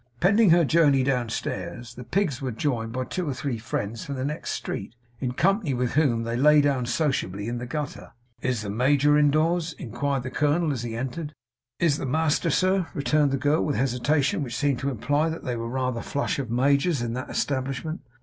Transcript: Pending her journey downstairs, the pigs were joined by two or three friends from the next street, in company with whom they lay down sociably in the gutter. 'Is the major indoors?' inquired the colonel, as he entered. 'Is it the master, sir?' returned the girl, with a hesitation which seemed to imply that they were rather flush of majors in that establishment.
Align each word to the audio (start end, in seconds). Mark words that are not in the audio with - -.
Pending 0.19 0.49
her 0.49 0.65
journey 0.65 1.03
downstairs, 1.03 1.93
the 1.93 2.03
pigs 2.03 2.41
were 2.41 2.49
joined 2.51 2.91
by 2.91 3.03
two 3.03 3.29
or 3.29 3.35
three 3.35 3.59
friends 3.59 4.03
from 4.03 4.15
the 4.15 4.25
next 4.25 4.49
street, 4.53 4.95
in 5.19 5.33
company 5.33 5.75
with 5.75 5.91
whom 5.93 6.23
they 6.23 6.35
lay 6.35 6.59
down 6.59 6.87
sociably 6.87 7.47
in 7.47 7.59
the 7.59 7.67
gutter. 7.67 8.11
'Is 8.41 8.63
the 8.63 8.71
major 8.71 9.15
indoors?' 9.15 9.73
inquired 9.73 10.23
the 10.23 10.31
colonel, 10.31 10.71
as 10.71 10.81
he 10.81 10.95
entered. 10.95 11.33
'Is 11.79 11.97
it 11.97 11.99
the 11.99 12.05
master, 12.07 12.49
sir?' 12.49 12.87
returned 12.95 13.29
the 13.29 13.37
girl, 13.37 13.63
with 13.63 13.75
a 13.75 13.77
hesitation 13.77 14.41
which 14.41 14.55
seemed 14.57 14.79
to 14.79 14.89
imply 14.89 15.29
that 15.29 15.43
they 15.43 15.55
were 15.55 15.69
rather 15.69 16.01
flush 16.01 16.39
of 16.39 16.49
majors 16.49 17.03
in 17.03 17.13
that 17.13 17.29
establishment. 17.29 18.01